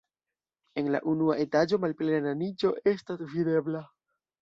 En 0.81 0.89
la 0.95 1.01
unua 1.11 1.35
etaĝo 1.45 1.81
malplena 1.85 2.35
niĉo 2.43 2.75
estas 2.97 3.25
videbla. 3.37 3.89